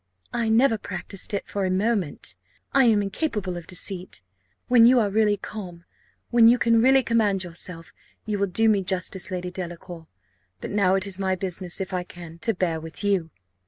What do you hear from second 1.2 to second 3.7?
it for a moment I am incapable of